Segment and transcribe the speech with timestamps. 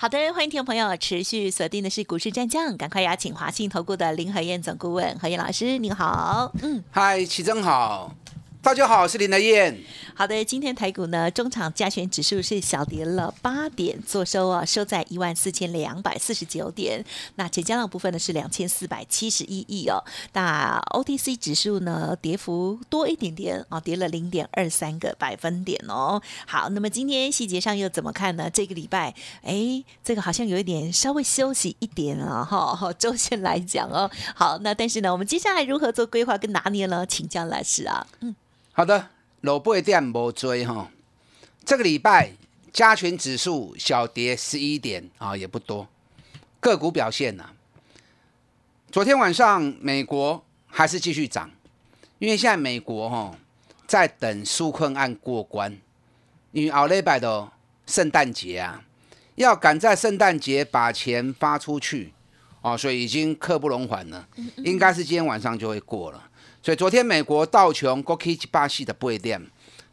[0.00, 6.52] 好的，欢迎听众朋友持续锁定的是股市战将，赶快邀请华信投顾的林和燕总顾问何燕老师，您好。
[6.62, 8.14] 嗯，嗨，齐真好。
[8.60, 9.78] 大家好，我是林德燕。
[10.14, 17.02] 好的，今天台股呢，中场加权指数是小跌了八点，做收啊，收在一万四千两百四十九点。
[17.36, 20.02] 那成交量部分呢是两千四百七十一亿哦。
[20.32, 26.20] 那 OTC 指数呢，跌幅多一点点啊，跌了零点二三个百分点哦。
[26.44, 28.50] 好，那么今天细节上又怎么看呢？
[28.50, 32.92] 这个礼拜，哎，这个好像有一点稍微休息一点了哈。
[32.98, 37.06] 周线来讲哦，好，那但是呢，我们接下来如何做规划跟拿捏呢？
[37.06, 38.34] 请教老师啊，嗯。
[38.78, 39.08] 好的，
[39.40, 40.88] 老八点无追哈。
[41.64, 42.30] 这个礼拜
[42.72, 45.88] 加权指数小跌十一点啊，也不多。
[46.60, 47.50] 个股表现呢？
[48.92, 51.50] 昨天晚上美国还是继续涨，
[52.20, 53.36] 因为现在美国哈
[53.88, 55.76] 在等纾困案过关，
[56.52, 57.50] 因为奥利拜的
[57.84, 58.84] 圣诞节啊，
[59.34, 62.12] 要赶在圣诞节把钱发出去
[62.62, 66.26] 哦，所以已经刻不容缓了，应该是今天晚上就会过了。
[66.68, 69.40] 所以昨天美国道琼国 K 八系的不点，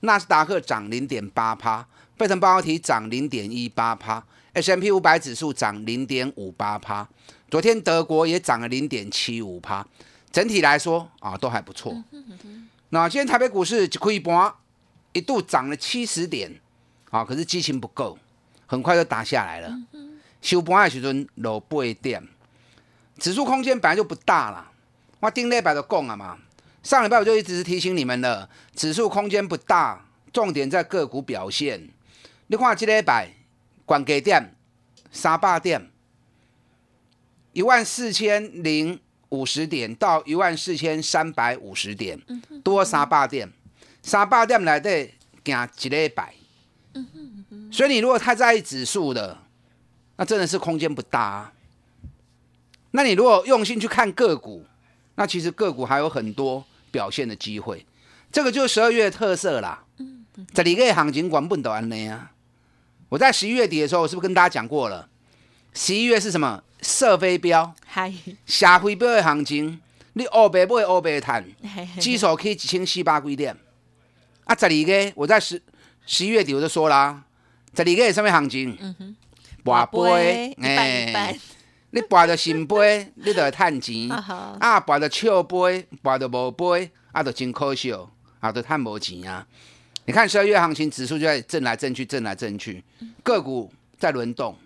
[0.02, 1.88] 纳斯达克涨零点八趴，
[2.18, 7.08] 费城半导体涨零点一八趴，S M P 五百指数涨零点五八趴。
[7.50, 9.88] 昨天德国也涨了零点七五趴。
[10.34, 11.96] 整体来说啊，都还不错。
[12.90, 14.53] 那今天台北股市就可以盘，
[15.14, 16.59] 一度涨了七十点，
[17.09, 18.20] 啊，可是激情不够，
[18.66, 19.73] 很快就打下来了。
[20.42, 22.28] 收盘的时阵落八点，
[23.18, 24.72] 指数空间本来就不大了。
[25.22, 26.38] 我顶礼拜就讲了嘛。
[26.86, 31.89] 上礼拜我就一直提醒你们了，指数空间不大，重点在个股表现。
[32.45, 33.31] 你看这礼拜，
[33.88, 34.53] 关给点
[35.12, 35.90] 三百点，
[37.53, 42.22] 一万四千零五十点到一万四千三百五十点，
[42.63, 43.52] 多三百点，
[44.03, 45.09] 三百点来的
[45.44, 46.35] 行一礼拜。
[47.72, 49.35] 所以你如果太在意指数的，
[50.17, 51.52] 那真的是空间不大。
[52.91, 54.63] 那你如果用心去看个股，
[55.16, 56.63] 那其实个股还有很多。
[56.95, 57.85] 表现的机会，
[58.31, 59.83] 这个就是十二月特色啦。
[60.53, 62.31] 这里个行情管不到安内啊！
[63.09, 65.09] 我在十一月底的时候，我是不是跟大家讲过了？
[65.73, 66.63] 十一月是什么？
[66.81, 68.13] 射飞镖，嗨，
[68.45, 69.81] 下飞镖的行情，
[70.13, 71.45] 你欧白买欧白谈，
[72.00, 73.57] 至少可以一千四百几点。
[74.45, 75.61] 啊，这里个我在十
[76.05, 77.23] 十一月底我就说啦，
[77.73, 78.78] 这里个什么行情？
[78.79, 79.16] 嗯哼。
[81.95, 84.11] 你博着新杯， 你就会赚钱；
[84.59, 87.94] 啊，博着笑杯，博着无杯，啊，就真可惜，
[88.41, 89.47] 啊，就赚无钱啊！
[90.03, 92.84] 你看十二月行情，指数就在震来震去，震来震去，
[93.23, 94.57] 个股在轮动，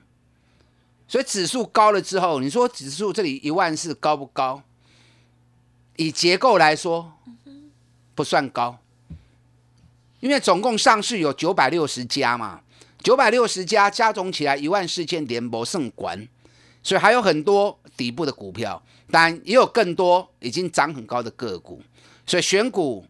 [1.07, 4.63] 所以指数高了之后，你说指数这里一万四高不高？
[5.97, 7.13] 以结构来说，
[8.16, 8.79] 不算高，
[10.19, 12.62] 因为总共上市有九百六十家嘛，
[13.03, 16.28] 九百六十家加总起来一万四千点，不胜管。
[16.81, 18.81] 所以还有很多底部的股票，
[19.12, 21.81] 但也有更多已经涨很高的个股，
[22.25, 23.06] 所以选股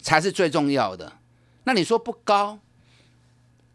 [0.00, 1.12] 才是最重要的。
[1.64, 2.58] 那你说不高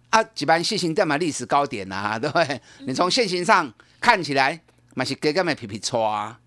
[0.10, 0.24] 啊？
[0.24, 2.62] 几般现行代码历史高点呐，对不对？
[2.86, 4.62] 你从现行上看起来，
[4.96, 6.40] 买是给干嘛皮皮抽啊？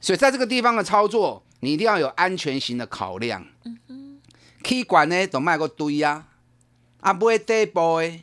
[0.00, 3.46] 所以在这个地方的操作，你一定要有安全型的考量。
[3.64, 4.20] 嗯哼，
[4.64, 6.26] 气管呢都卖个堆啊，
[7.00, 8.20] 啊，买底部的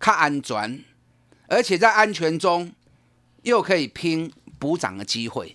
[0.00, 0.84] 较安全。
[1.52, 2.72] 而且在安全中，
[3.42, 5.54] 又可以拼补涨的机会，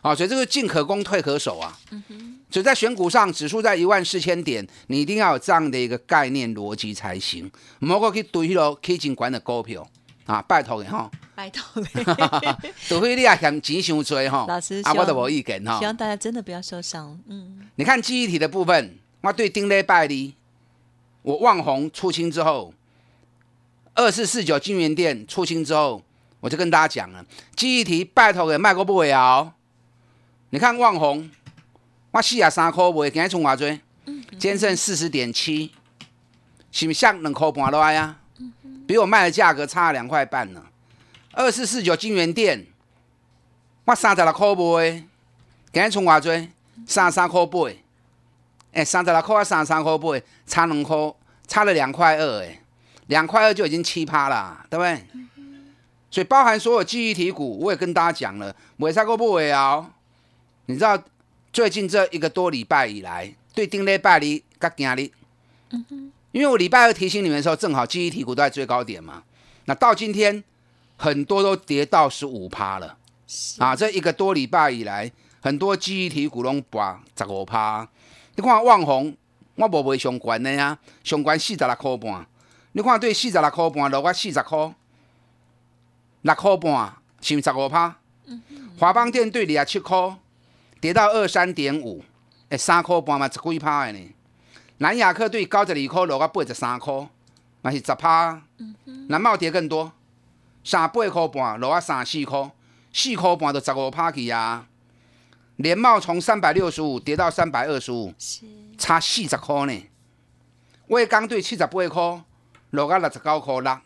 [0.00, 1.76] 啊，所以这个进可攻退可守啊。
[1.90, 7.50] 嗯所以在选股上，指数在一万四千点，你一定要有这样的一个概念逻辑才行。
[7.78, 9.88] 莫过去对迄个基金管的股票
[10.26, 11.82] 啊，拜托你哈，拜托。
[12.86, 15.78] 除非你也嫌钱伤多哈，老师，啊，我都无意见哈。
[15.78, 17.18] 希望大家真的不要受伤。
[17.26, 20.34] 嗯，你看记忆体的部分，我对丁磊拜的，
[21.22, 22.74] 我望红出清之后。
[23.94, 26.02] 二四四九金源店出清之后，
[26.40, 27.24] 我就跟大家讲了，
[27.54, 29.52] 记忆体拜托给卖过不会啊？
[30.48, 31.30] 你看旺宏，
[32.10, 33.68] 我四十三块卖，今日从偌多？
[34.04, 35.72] 今天剩四十点七，
[36.70, 38.18] 是不是像两块半落来啊？
[38.86, 40.62] 比我卖的价格差两块半呢。
[41.32, 42.66] 二四四九金源店，
[43.84, 45.04] 我三十六块卖，
[45.70, 46.48] 今日从偌多？
[46.86, 47.58] 三十三块八，
[48.72, 50.96] 哎，三十六块啊，三十三块八，差两块，
[51.46, 52.58] 差了两块二，哎。
[53.06, 55.04] 两块二就已经七趴了，对不对？
[56.10, 59.90] 所以包含所有记忆体股，我也跟大家讲了，尾三个不尾啊。
[60.66, 61.02] 你知道
[61.52, 65.10] 最近这一个多礼拜以来，对丁礼拜里甲今日，
[66.32, 69.22] 因为我礼拜二提醒你们的时候，正好记忆体股都在最高点嘛。
[69.64, 70.44] 那到今天，
[70.96, 72.96] 很多都跌到十五趴了
[73.58, 73.74] 啊！
[73.74, 75.10] 这一个多礼拜以来，
[75.40, 76.80] 很多记忆体股拢跌
[77.16, 77.88] 十五趴。
[78.36, 79.16] 你看旺宏，
[79.56, 82.26] 我无卖上悬的呀，上悬四十六块半。
[82.74, 84.74] 你看对四十六块半落啊四十块，
[86.22, 87.96] 六块半，是十五趴。
[88.78, 90.16] 华邦电对二十七块，
[90.80, 92.02] 跌到二三点五，
[92.48, 94.14] 诶，三块半嘛，十几趴的呢。
[94.78, 97.06] 南亚克对九十二块落啊八十三块，
[97.60, 98.42] 嘛是十趴。
[99.08, 99.92] 南茂跌更多，
[100.64, 102.50] 三八块半落啊三四块，
[102.90, 104.66] 四块半就十五趴去啊。
[105.56, 108.14] 联茂从三百六十五跌到三百二十五，
[108.78, 109.86] 差四十块呢。
[110.86, 112.24] 卫刚对七十八块。
[112.72, 113.78] 落到六十九块六，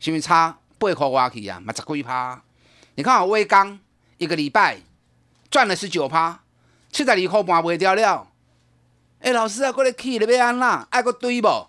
[0.00, 1.60] 是咪差八块外去啊？
[1.60, 2.42] 嘛十几趴。
[2.94, 3.78] 你看我威刚
[4.16, 4.78] 一个礼拜
[5.50, 6.40] 赚了十九趴，
[6.90, 8.26] 七十二块半卖掉了。
[9.20, 10.86] 哎，老师啊，过来起你要安那？
[10.90, 11.68] 爱个堆无？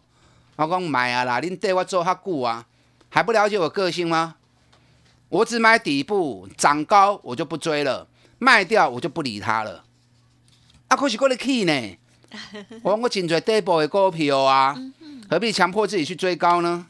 [0.56, 2.66] 我讲买啊啦，恁对我做较久啊，
[3.10, 4.36] 还不了解我个性吗？
[5.30, 8.08] 我只买底部，涨高我就不追了，
[8.38, 9.84] 卖掉我就不理他了。
[10.88, 11.98] 啊，可是过来去呢？
[12.84, 14.76] 我讲我真侪底部的股票啊。
[15.30, 16.88] 何必强迫自己去追高呢？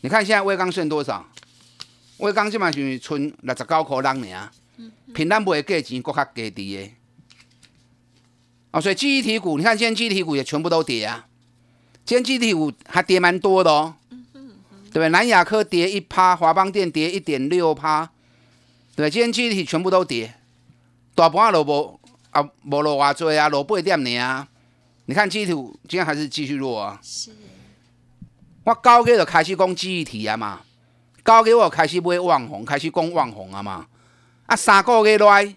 [0.00, 1.24] 你看现在威刚剩多少？
[2.18, 4.50] 威刚基本上是存六十九块六尔，
[5.14, 6.90] 平单不会价钱更较低的。
[8.72, 11.26] 哦，所以记忆体股，你看今天记忆体股也全部都跌啊。
[12.04, 13.94] 今天记忆体股还跌蛮多的哦，
[14.32, 15.08] 对不对？
[15.10, 18.10] 南亚科跌一趴，华邦电跌一点六趴，
[18.96, 20.34] 对，今天记忆体全部都跌，
[21.14, 22.00] 大盘都无
[22.30, 24.48] 啊，无落偌济啊，落八点尔啊。
[25.06, 26.98] 你看记忆体今天还是继续弱啊。
[27.02, 27.30] 是。
[28.64, 30.60] 我高给就开始讲记忆体啊嘛，
[31.24, 33.86] 高给我开始买网红，开始讲网红啊嘛。
[34.46, 35.56] 啊，三个月来，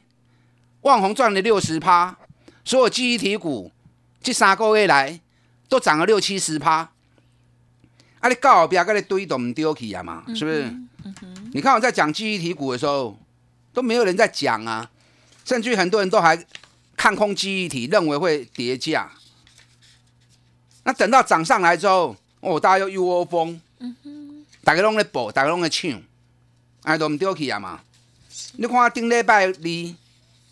[0.82, 2.18] 网红赚了六十趴，
[2.64, 3.72] 所有记忆体股
[4.22, 5.20] 这三个月来
[5.70, 6.90] 都涨了六七十趴。
[8.20, 10.74] 啊，你告后边跟你堆都唔丢去啊嘛，是不是？
[11.54, 13.20] 你看我在讲记忆体股的时候，
[13.72, 14.90] 都没有人在讲啊，
[15.46, 16.44] 甚至很多人都还
[16.98, 19.12] 看空记忆体，认为会跌价。
[20.88, 23.60] 那等到涨上来之后，哦，大家又一窝蜂，
[24.64, 26.00] 大家拢在搏，大家拢在抢，
[26.84, 27.82] 哎，都唔丢去啊嘛！
[28.54, 29.96] 你看顶礼拜二，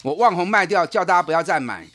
[0.02, 1.88] 我望红卖掉，叫大家不要再买，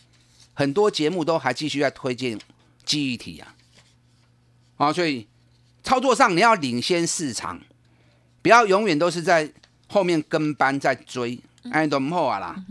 [0.55, 2.38] 很多节目都还继续在推荐
[2.85, 3.55] 记忆体啊。
[4.76, 5.26] 啊，所以
[5.82, 7.61] 操作上你要领先市场，
[8.40, 9.52] 不要永远都是在
[9.88, 11.40] 后面跟班在追，
[11.73, 12.64] 哎，都唔好啊啦！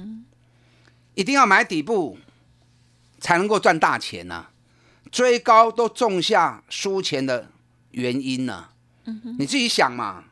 [1.13, 2.17] 一定要买底部，
[3.19, 4.47] 才能够赚大钱呐。
[5.17, 7.49] 追高都种下输钱的
[7.89, 8.69] 原因呢？
[9.39, 10.25] 你自己想嘛，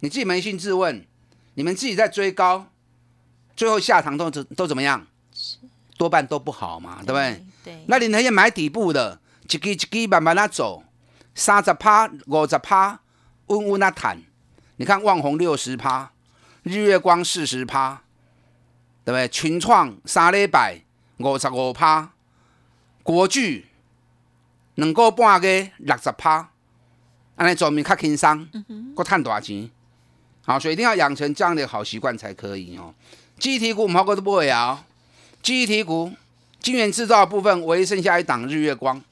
[0.00, 1.06] 你自己扪心自问，
[1.54, 2.66] 你们自己在追高，
[3.54, 5.06] 最后下场都怎都怎么样？
[5.96, 7.46] 多半都不好嘛，对不对？
[7.62, 7.84] 对。
[7.86, 10.82] 那你那些买底部的，一支一支慢慢那走，
[11.32, 12.98] 三十趴、五十趴，
[13.46, 14.20] 稳稳那谈。
[14.78, 16.10] 你看旺宏六十趴，
[16.64, 18.02] 日月光四十趴，
[19.04, 19.28] 对不对？
[19.28, 20.80] 群创三礼拜
[21.18, 22.10] 五十五趴，
[23.04, 23.66] 国巨。
[24.76, 25.46] 两个半个
[25.78, 26.48] 六十趴，
[27.34, 28.48] 安尼做面较轻松，
[28.94, 29.68] 搁赚大钱。
[30.42, 32.94] 好，所以一定要养成这样的好习惯才可以哦。
[33.38, 34.86] 记忆体股唔好过都不会啊。
[35.42, 36.12] 记忆体股，
[36.60, 39.02] 晶圆制造部分唯一剩下一档日月光。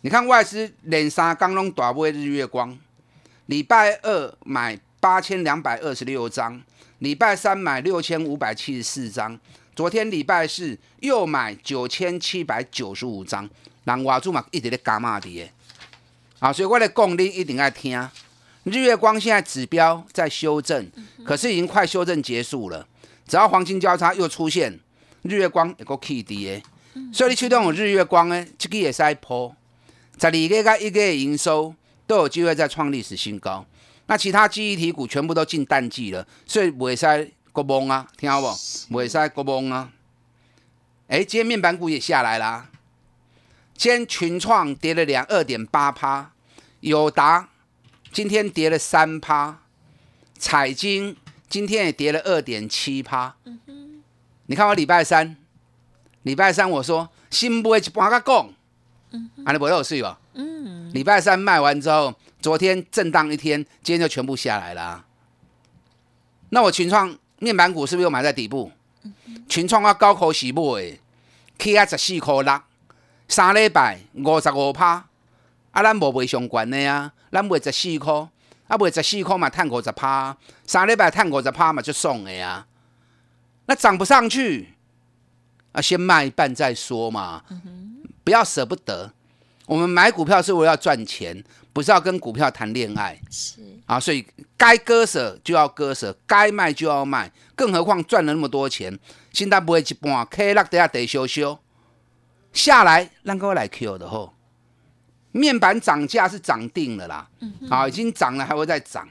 [0.00, 2.78] 你看外资连三刚拢大买日月光，
[3.46, 6.62] 礼拜二买八千两百二十六张，
[6.98, 9.38] 礼拜三买六千五百七十四张，
[9.76, 13.48] 昨天礼拜四又买九千七百九十五张。
[13.84, 15.50] 人外资嘛一直咧加码的，
[16.38, 18.08] 啊，所以我咧讲，你一定要听。
[18.64, 20.90] 日月光现在指标在修正，
[21.22, 22.86] 可是已经快修正结束了。
[23.28, 24.80] 只要黄金交叉又出现，
[25.20, 26.62] 日月光也够低的。
[27.12, 29.54] 所以你手中有日月光呢，这个也是在破。
[30.18, 31.74] 十二个月一个月营收
[32.06, 33.66] 都有机会再创历史新高。
[34.06, 38.46] 那其他记忆体股全部都进淡季了，所以袂使国崩啊，听好不？
[38.90, 39.90] 袂使国崩啊。
[41.08, 42.70] 哎，今天面板股也下来啦。
[43.76, 46.30] 今天群创跌了两二点八趴，
[46.80, 47.48] 友达
[48.12, 49.58] 今天跌了三趴，
[50.38, 51.16] 彩金
[51.48, 53.34] 今天也跌了二点七趴。
[54.46, 55.36] 你看我礼拜三，
[56.22, 58.48] 礼拜三我说新不会一半个讲，
[59.44, 60.18] 啊你不有事吧？
[60.34, 65.04] 嗯，礼拜三卖完之后，昨天震荡一天，今天就全部下来了。
[66.50, 68.70] 那我群创面板股是不是又买在底部？
[69.48, 70.98] 群创我高口洗买的，
[71.58, 72.62] 起啊十四块六。
[73.28, 75.04] 三礼拜五十五趴，
[75.72, 78.28] 啊，咱无卖上悬的啊，咱卖十四箍，
[78.68, 82.66] 啊，卖十四箍嘛，趁五十趴，三礼拜趁五十趴嘛，就爽的啊。
[83.66, 84.74] 那涨不上去
[85.72, 87.42] 啊，先卖一半再说嘛，
[88.22, 89.10] 不要舍不得。
[89.66, 93.18] 我们买股票是为了要赚钱，不是要跟股票谈恋爱。
[93.30, 94.26] 是啊，所以
[94.58, 97.32] 该割舍就要割舍，该卖就要卖。
[97.54, 98.98] 更何况赚了那么多钱，
[99.32, 101.58] 现在不会一半，K 六底下得修修
[102.54, 104.32] 下来，让各位来 Q 的吼。
[105.32, 107.28] 面板涨价是涨定了啦，
[107.68, 109.06] 啊，已经涨了，还会再涨。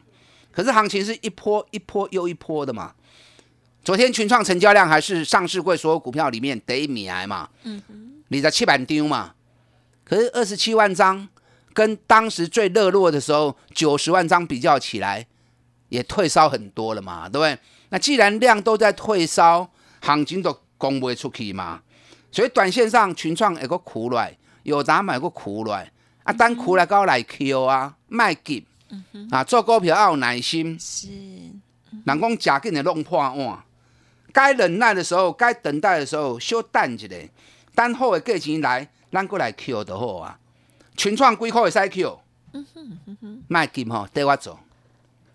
[0.52, 2.94] 可是行情是一波一波又一波的嘛。
[3.84, 7.84] 昨天群创成交量还是上市柜所有股票里面第一名嘛，嗯
[8.30, 9.34] 你在七板丢嘛。
[10.06, 11.28] 可是二十七万张
[11.74, 15.28] 跟当时最热络的时候九十万张比较起来，
[15.90, 17.60] 也退烧很多了嘛，对不对？
[17.90, 19.70] 那既然量都在退烧，
[20.02, 21.82] 行情都供不出去嘛，
[22.34, 25.92] 所以短线上群创有个苦来，有咱买个苦来，
[26.24, 28.66] 啊，等苦来高来 Q 啊，卖急，
[29.30, 31.08] 啊，做股票要有耐心，是，
[32.04, 33.64] 人讲假紧的弄破碗，
[34.32, 37.08] 该忍耐的时候，该等待的时候，稍等一下，
[37.76, 40.40] 等好的价钱来，咱过来 Q 就好啊。
[40.98, 42.20] 群创几块会使 Q，
[43.48, 44.58] 卖金吼，带我走，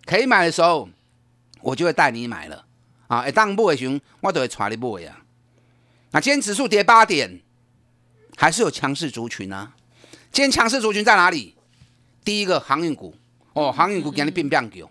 [0.05, 0.89] 可以买的时候，
[1.61, 2.65] 我就会带你买了。
[3.07, 3.29] 啊。
[3.29, 5.23] 一当买的时候，我就会带你买啊。
[6.11, 7.41] 那今天指数跌八点，
[8.37, 9.75] 还是有强势族群啊。
[10.33, 11.55] 今天强势族群在哪里？
[12.25, 13.15] 第一个航运股
[13.53, 14.91] 哦，航运股今天变变狗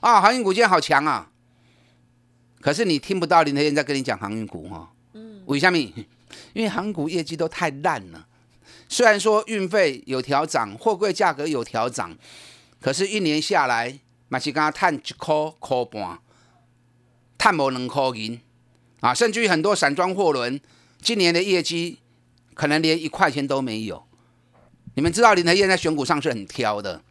[0.00, 1.30] 啊，航运股今天好强啊。
[2.60, 5.78] 可是你听不到林德燕在跟你讲航运股哈，嗯，为什么？
[6.52, 8.26] 因为航运股业绩都太烂了。
[8.88, 12.16] 虽然说运费有调涨，货柜价格有调涨，
[12.80, 13.98] 可是，一年下来，
[14.28, 16.18] 嘛是刚赚一块块半，
[17.38, 18.40] 赚无两块银
[19.04, 19.12] 啊！
[19.12, 20.58] 甚至于很多散装货轮
[21.02, 21.98] 今年的业绩
[22.54, 24.02] 可能连一块钱都没有。
[24.94, 27.02] 你们知道林德燕在选股上是很挑的，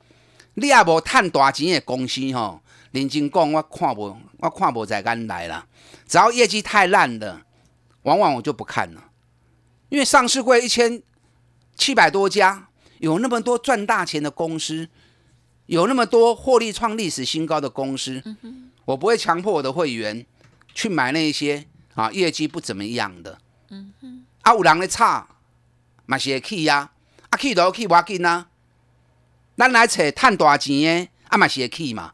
[0.56, 5.68] 你也无赚大钱的公司吼，认真讲，我看无，我看无在眼来啦。
[6.08, 7.42] 只要业绩太烂的，
[8.02, 9.12] 往往我就不看了，
[9.90, 11.04] 因为上市会一千。
[11.76, 12.68] 七百多家，
[13.00, 14.88] 有那么多赚大钱的公司，
[15.66, 18.22] 有那么多获利创历史新高的公司，
[18.86, 20.24] 我不会强迫我的会员
[20.76, 23.38] 去买那些啊业绩不怎么样的。
[23.70, 23.94] 嗯
[24.42, 25.28] 啊，有人咧差，
[26.06, 26.92] 嘛是会去呀，
[27.30, 28.48] 啊去都去，要紧啊。
[29.56, 32.14] 咱来找趁大钱的，啊嘛是会去嘛。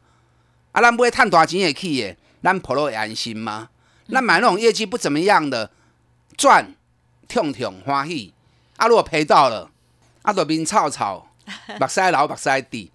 [0.71, 3.69] 啊，咱买趁大钱会去的，咱普罗会安心吗？
[4.11, 5.71] 咱买那种业绩不怎么样的，
[6.37, 6.73] 赚，
[7.27, 8.33] 痛痛欢喜。
[8.77, 9.69] 啊，如果赔到了，
[10.21, 11.27] 啊，都面臭臭，
[11.79, 12.91] 目屎流目塞低，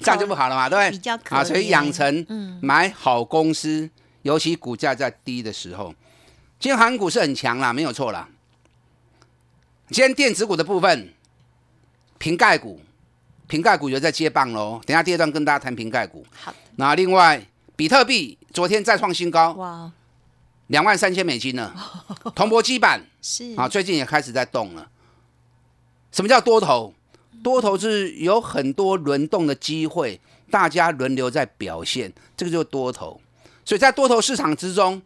[0.00, 1.12] 这样就不好了嘛，对不对？
[1.30, 3.88] 啊，所以养成买好公司，
[4.28, 5.94] 尤其股价在低的时候，
[6.60, 8.28] 今天韩股是很强啦，没有错啦。
[9.88, 11.14] 今天电子股的部分，
[12.18, 12.78] 瓶盖股，
[13.46, 14.78] 瓶盖股有在接棒喽。
[14.84, 16.26] 等下第二段跟大家谈瓶盖股。
[16.38, 16.54] 好。
[16.76, 17.42] 那另外，
[17.74, 19.52] 比特币昨天再创新高。
[19.54, 19.90] 哇。
[20.66, 21.72] 两万三千美金呢，
[22.36, 24.90] 铜箔基板是啊，最近也开始在动了。
[26.12, 26.92] 什么叫多头？
[27.42, 30.20] 多头是有很多轮动的机会，
[30.50, 33.18] 大家轮流在表现，这个就是多头。
[33.68, 35.02] 所以在多头市场之中，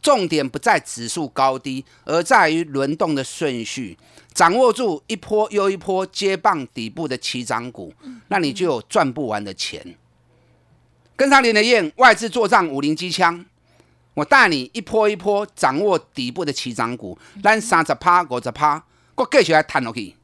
[0.00, 3.98] 重点不在指数高低，而在于轮动的顺序。
[4.32, 7.92] 掌握住一波又一波接棒底部的起涨股，
[8.28, 9.96] 那你就有赚不完的钱。
[11.16, 13.44] 跟上林的燕，外资做账五零机枪。
[14.14, 18.80] 我带你一波一波掌握底部的起涨股，咱三十趴、五十趴，
[19.16, 20.14] 我继续来谈落去。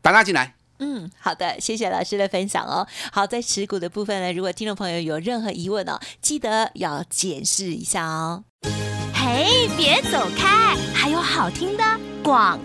[0.00, 0.54] 大家进来。
[0.80, 2.86] 嗯，好的，谢谢老师的分享哦。
[3.12, 8.44] 好，在持股的部分呢，如果听众朋友有任何疑问哦，记得要解释一下哦。
[9.14, 11.84] 嘿，别走开，还有好听的
[12.22, 12.58] 广。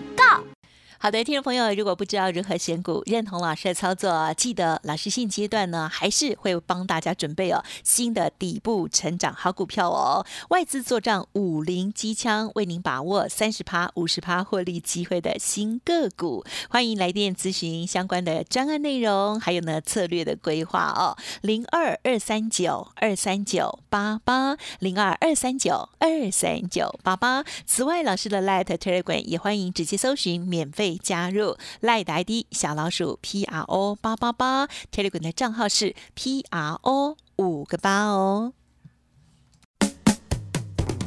[0.98, 10.24] 好的，听众朋友，如果不知道如何选股，认同老师的操作，记得老师现阶段呢，还是会帮大家准备哦新的底部成长好股票哦。
[10.48, 21.14] 外资做账五零机枪，为您把握三十趴、五十趴获利机会的新个股，欢迎来电咨询相关的专案内容，还有呢策略的规划哦。
[21.42, 27.44] 零二二三九二三九八八零二二三九二三九八八。
[27.66, 30.95] 此外，老师的 Light Telegram 也欢迎直接搜寻免费。
[31.02, 38.52] 加入赖的 ID 小老鼠 P R O 八八八，Telegram 的账号是 P R O 五个八哦。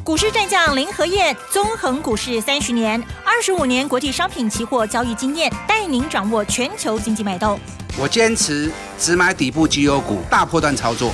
[0.03, 7.59] 股市战将林和燕，纵横股市三十年，二十五年国际商品期货交易经验，带您掌握全球经济脉动。
[7.95, 11.13] 我坚持只买底部绩优股，大波段操作。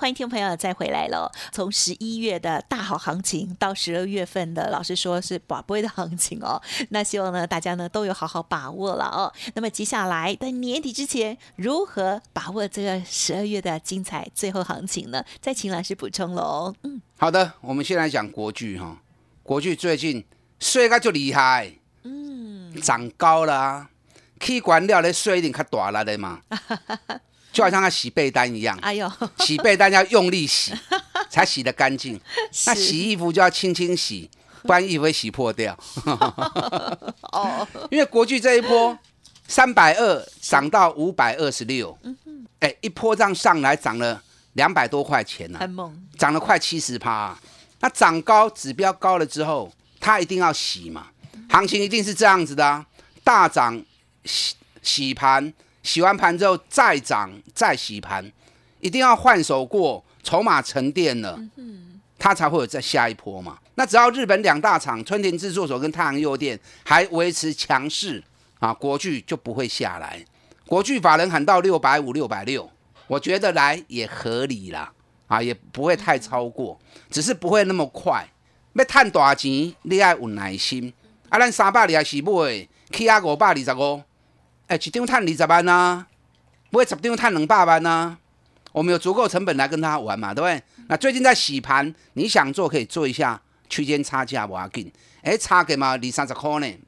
[0.00, 1.28] 欢迎听众朋友再回来喽。
[1.50, 6.62] 从十一月的大好行情到十二月份的，老师说是宝贝的行情哦。
[6.90, 9.32] 那希望呢，大家呢都有好好把握了哦。
[9.54, 15.24] 那么接下来在年底之前，如何把握这个十二月的精彩最后行情呢？
[15.40, 16.72] 再请老师补充喽。
[16.84, 19.02] 嗯，好的，我们先来讲国剧哈。
[19.42, 20.24] 国剧最近
[20.60, 21.72] 税个就厉害，
[22.04, 23.90] 嗯，涨高了啊。
[24.38, 26.42] 气管料的税一定较大了的嘛。
[27.52, 30.72] 就好像他洗被单一样，哎呦，洗被单要用力洗，
[31.28, 32.20] 才洗得干净。
[32.66, 34.30] 那洗衣服就要轻轻洗，
[34.62, 35.76] 不然衣服会洗破掉。
[37.32, 38.96] 哦，因为国巨这一波
[39.48, 41.98] 三百二涨到五百二十六，
[42.60, 47.36] 哎，一波这样上来涨了两百多块钱呢，很猛，涨了快七十趴。
[47.80, 51.06] 那涨高指标高了之后，它一定要洗嘛，
[51.48, 52.84] 行情一定是这样子的啊，
[53.24, 53.82] 大涨
[54.24, 55.52] 洗洗盘。
[55.88, 58.30] 洗完盘之后再涨再洗盘，
[58.80, 61.40] 一定要换手过，筹码沉淀了，
[62.18, 63.56] 它才会有再下一波嘛。
[63.74, 68.22] 那只要日本两大厂春田制作所跟太阳诱电还维持强势
[68.58, 70.22] 啊，国巨就不会下来。
[70.66, 72.70] 国巨法人喊到六百五六百六，
[73.06, 74.92] 我觉得来也合理啦，
[75.26, 76.78] 啊，也不会太超过，
[77.10, 78.28] 只是不会那么快。
[78.74, 80.92] 要赚大钱，你要有耐心。
[81.30, 84.02] 啊，咱三百二十买，起啊五百二十五。
[84.68, 86.06] 哎，一张碳二十万呐，
[86.70, 88.16] 不会十张碳两百万呐。
[88.72, 90.62] 我们有足够成本来跟他玩嘛，对不对？
[90.88, 94.92] 那最近在洗盘，你想做可以做一下区间差价，我要紧。
[95.22, 96.78] 哎，差给嘛二三十块呢。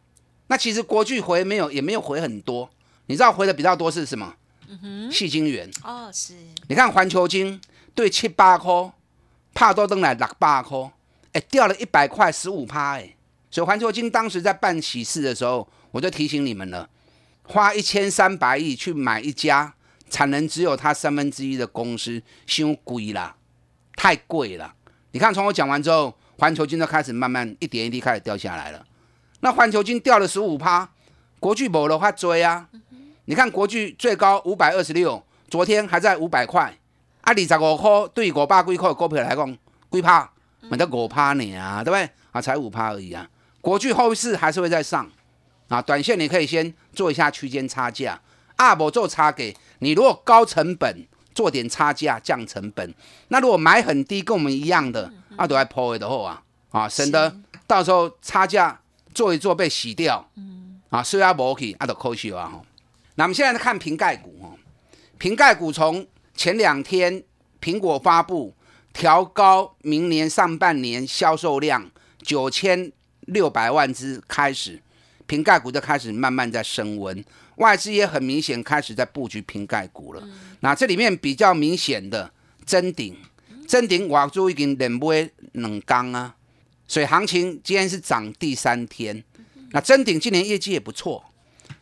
[0.49, 2.69] 那其实国巨回没有，也没有回很多。
[3.07, 4.35] 你知道回的比较多是什么？
[4.69, 5.69] 嗯哼，细晶圆。
[5.83, 6.35] 哦，是。
[6.69, 7.59] 你看环球金
[7.95, 8.93] 对七八颗，
[9.55, 10.91] 帕多登来六八颗，
[11.33, 13.17] 哎，掉了一百块十五趴哎。
[13.51, 16.89] 所以环球金当时在办喜事的时候，我就提醒你们了。
[17.50, 19.75] 花一千三百亿去买一家
[20.09, 23.35] 产能只有它三分之一的公司，太贵了，
[23.97, 24.73] 太贵了。
[25.11, 28.87] 你看，从我讲完之后，环球金就开始慢慢一点一滴开始掉下来了。
[29.40, 30.88] 那环球金掉了十五趴，
[31.40, 32.68] 国巨某的话追啊。
[33.25, 36.72] 你看国巨最高五百二十六，昨天还在五百块。
[37.22, 39.59] 啊，二十五块对五百几块股票来讲，
[39.90, 40.31] 几趴？
[40.68, 42.09] 买得五趴呢啊，对不对？
[42.31, 43.29] 啊，才五趴而已啊。
[43.61, 45.11] 国巨后市还是会再上。
[45.70, 48.20] 啊，短线你可以先做一下区间差价，
[48.56, 49.92] 啊，不做差给你。
[49.92, 52.92] 如果高成本做点差价降成本，
[53.28, 57.33] 那如果买很低跟我们一样的，啊，都来抛的货啊，啊，省得
[57.68, 58.80] 到时候差价
[59.14, 60.28] 做一做被洗掉，
[60.88, 62.61] 啊，虽然不 OK，啊，都扣起啊。
[63.14, 64.59] 那我们现在看瓶盖股哦，
[65.18, 66.04] 瓶盖股从
[66.35, 67.22] 前两天
[67.61, 68.52] 苹果发布
[68.92, 71.88] 调高明年上半年销售量
[72.20, 74.83] 九千六百万只开始。
[75.31, 77.25] 瓶盖股就开始慢慢在升温，
[77.59, 80.29] 外资也很明显开始在布局瓶盖股了。
[80.59, 82.29] 那这里面比较明显的
[82.66, 83.16] 真顶，
[83.69, 86.35] 真顶我注已经冷杯冷刚啊，
[86.88, 89.23] 所以行情今天是涨第三天。
[89.71, 91.25] 那真顶今年业绩也不错，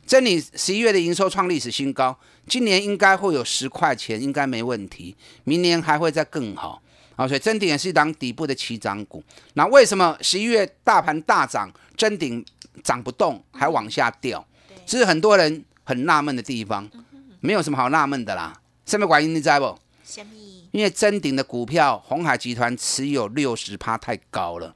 [0.06, 5.16] 真顶十一月的营收创历史新高，今年应该会有十块钱，应该没问题。
[5.44, 6.82] 明年还会再更好
[7.18, 9.22] 啊，所以真顶也是一档底部的起涨股。
[9.52, 12.42] 那为什么十一月大盘大涨，真顶？
[12.84, 14.46] 涨不动还往下掉，
[14.86, 16.88] 这是很多人很纳闷的地方，
[17.40, 18.56] 没有什么好纳闷的啦。
[18.86, 19.76] 什么原因你知不？
[20.70, 24.72] 因为真顶的股票，红海集团持有六十趴太高了，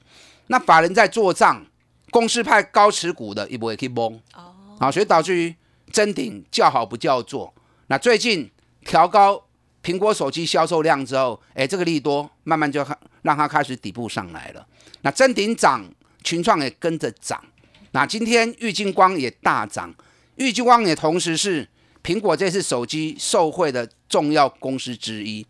[0.47, 1.65] 那法人在做账，
[2.11, 5.55] 公司派高持股的也不会去崩哦，啊，所以导致于
[5.89, 7.53] 真顶叫好不叫座。
[7.87, 8.51] 那最近
[8.83, 9.45] 调高
[9.83, 12.85] 苹果手机销售量之后，哎，这个利多慢慢就
[13.23, 14.65] 让它开始底部上来了。
[15.01, 15.85] 那真顶涨，
[16.23, 17.43] 群创也跟着涨。
[17.91, 19.93] 那今天玉金光也大涨，
[20.37, 21.67] 玉金光也同时是
[22.01, 25.45] 苹果这次手机受惠的重要公司之一。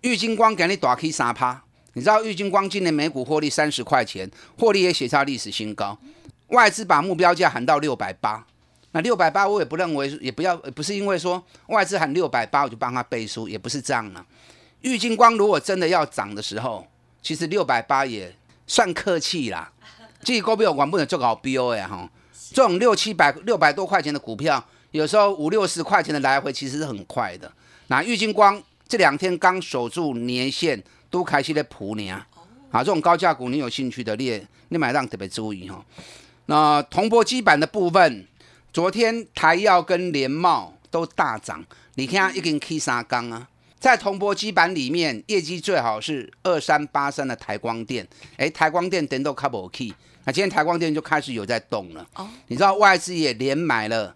[0.00, 1.62] 玉金光给你打 K 三趴，
[1.92, 5.98] 你知道玉金光今年每股获利三十块钱，获利也写下历史新高。
[6.48, 8.46] 外资把目标价喊到六百八，
[8.96, 14.24] 那六百八我也不认为，也不要，不是因为说外资喊六百八我就帮他背书，也不是这样了。
[14.80, 16.86] 玉金光如果真的要涨的时候，
[17.20, 18.34] 其实六百八也
[18.66, 19.70] 算客气啦。
[20.22, 22.08] 这股票我不能做好标的哈，
[22.54, 27.52] 这种六七百、六百多块钱的股票，有时候五六十块钱的来回其实是很快的。
[27.88, 32.16] 那玉金光这两天刚守住年线，都开始在普年
[32.70, 35.84] 啊，这种高价股你有兴趣的，列你买上特别注意哈。
[36.46, 38.26] 那铜箔基板的部分，
[38.72, 43.48] 昨天台药跟联茂都大涨，你看一根 K 三缸啊。
[43.78, 48.06] 在铜箔基板里面，业绩最好是二三八三的台光电。
[48.36, 52.04] 哎，台光电等到 couple key，那今天台光电就开始有在动了。
[52.16, 54.14] 哦，你知道外资也连买了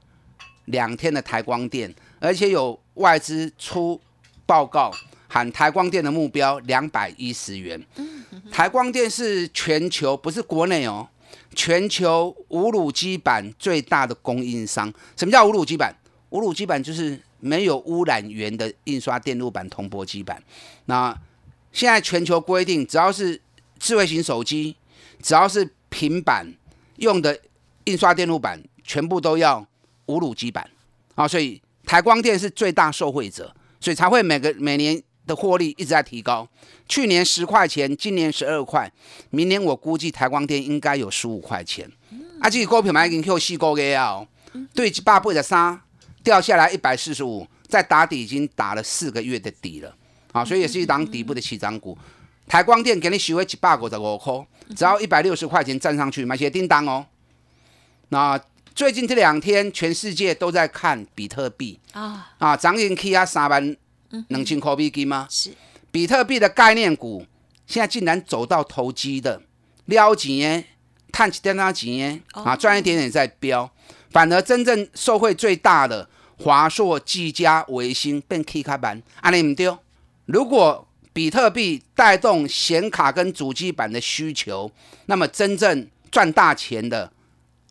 [0.65, 4.01] 两天的台光电，而且有外资出
[4.47, 4.91] 报告
[5.29, 7.81] 喊台光电的目标两百一十元。
[8.51, 11.07] 台光电是全球不是国内哦，
[11.55, 14.93] 全球无卤基板最大的供应商。
[15.17, 15.95] 什么叫无卤基板？
[16.31, 20.43] 无卤基板就是没有污染源的印刷电路板铜箔基板。
[20.85, 21.17] 那
[21.73, 23.41] 现在全球规定，只要是
[23.79, 24.77] 智慧型手机，
[25.23, 26.47] 只要是平板
[26.97, 27.41] 用的
[27.85, 29.67] 印刷电路板，全部都要
[30.07, 30.71] 无卤基板
[31.17, 31.27] 啊。
[31.27, 36.47] 所以台光电是最大受惠者，所以才会每个每年的获利一直在提高。
[36.89, 38.91] 去年十块钱，今年十二块，
[39.31, 41.89] 明年我估计台光电应该有十五块钱。
[42.41, 44.27] 啊，这个股票买已经 Q 四个月啊，
[44.75, 45.81] 对一百八十三
[46.25, 49.95] 掉下来一百四十五，再打底已经打了四个月的底了。
[50.33, 51.97] 啊，所以也是一档底部的起涨股。
[52.49, 54.35] 台光电给你许为几百五十五块，
[54.75, 57.07] 只要一百六十块钱站上去，买些叮当哦。
[58.09, 58.41] 那
[58.75, 63.77] 最近这两天，全世界都在看比特币啊啊，涨进去啊三万
[64.29, 65.27] 两千块美金吗？
[65.31, 65.53] 是
[65.91, 67.27] 比特币的概念股，
[67.67, 69.43] 现在竟然走到投机的，
[69.87, 70.65] 撩钱、
[71.11, 73.71] 探几点那钱啊，赚一点点在飙，
[74.11, 79.77] 反而真正受惠最大的华硕、技嘉、维新变 K 卡板，安尼唔对。
[80.27, 84.71] 如果比特币带动显卡跟主机板的需求，
[85.07, 87.11] 那么真正赚大钱的，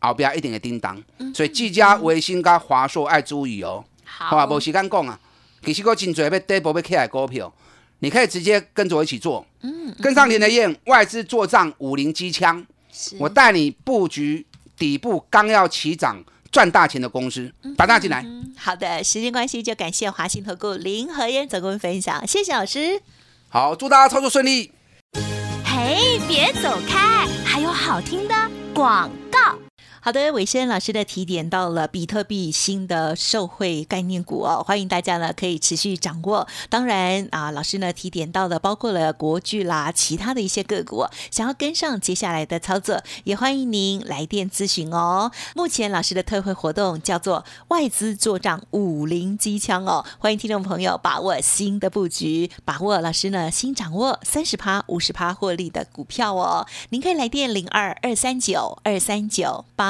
[0.00, 1.02] 后边一定会叮当。
[1.34, 3.82] 所以技嘉、维星跟华硕爱注意哦。
[4.04, 5.18] 好啊，无时间讲啊。
[5.64, 7.52] 其实我真侪要底部要起来股票，
[8.00, 9.46] 你可以直接跟着我一起做。
[9.62, 12.64] 嗯，跟上林的燕，外资做账五零机枪，
[13.18, 14.46] 我带你布局
[14.76, 16.22] 底部刚要起涨。
[16.52, 18.26] 赚大钱的公司，把大进来。
[18.56, 23.00] 好的，时间关系就感谢华信投顾林和燕总顾问分享，谢谢老师。
[23.48, 24.72] 好，祝大家操作顺利。
[25.64, 28.34] 嘿，别走开，还有好听的
[28.74, 29.49] 广告。
[30.02, 36.48] 好的，伟生老师的提点到了比特币新的受惠概念股哦，欢迎大家呢可以持续掌握。
[36.70, 45.30] 当然啊，老师呢提点到了包括了国巨啦，其他的一些个股，想要跟上接下来的操作，也欢迎您来电咨询哦。
[45.54, 56.66] 目前老师的特惠活动叫做外资做账五零机枪哦，欢迎听众朋友把握新的布局，把握老师呢新掌握三十趴、五十趴获利的股票哦。
[56.88, 59.89] 您可以来电零二二三九二三九八。